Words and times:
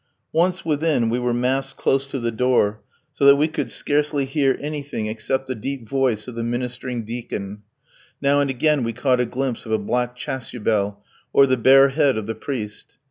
Once 0.33 0.65
within 0.65 1.11
we 1.11 1.19
were 1.19 1.31
massed 1.31 1.77
close 1.77 2.07
to 2.07 2.17
the 2.19 2.31
door 2.31 2.81
so 3.13 3.23
that 3.23 3.35
we 3.35 3.47
could 3.47 3.69
scarcely 3.69 4.25
hear 4.25 4.57
anything 4.59 5.05
except 5.05 5.45
the 5.45 5.53
deep 5.53 5.87
voice 5.87 6.27
of 6.27 6.33
the 6.33 6.41
ministering 6.41 7.05
deacon; 7.05 7.61
now 8.19 8.39
and 8.39 8.49
again 8.49 8.83
we 8.83 8.93
caught 8.93 9.19
a 9.19 9.27
glimpse 9.27 9.63
of 9.63 9.71
a 9.71 9.77
black 9.77 10.15
chasuble 10.15 11.03
or 11.33 11.45
the 11.45 11.55
bare 11.55 11.89
head 11.89 12.17
of 12.17 12.25
the 12.25 12.33
priest. 12.33 12.95